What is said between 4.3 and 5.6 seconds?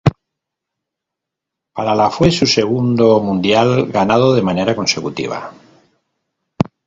de manera consecutiva.